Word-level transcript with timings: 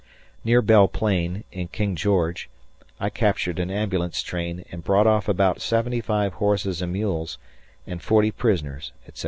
Near 0.43 0.63
Belle 0.63 0.87
Plain, 0.87 1.43
in 1.51 1.67
King 1.67 1.95
George, 1.95 2.49
I 2.99 3.11
captured 3.11 3.59
an 3.59 3.69
ambulance 3.69 4.23
train 4.23 4.65
and 4.71 4.83
brought 4.83 5.05
off 5.05 5.29
about 5.29 5.61
75 5.61 6.33
horses 6.33 6.81
and 6.81 6.91
mules, 6.91 7.37
and 7.85 8.01
40 8.01 8.31
prisoners, 8.31 8.93
etc. 9.07 9.19